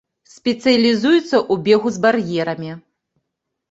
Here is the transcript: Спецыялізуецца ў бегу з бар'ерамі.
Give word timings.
Спецыялізуецца 0.35 1.21
ў 1.27 1.53
бегу 1.69 1.95
з 2.01 2.05
бар'ерамі. 2.09 2.71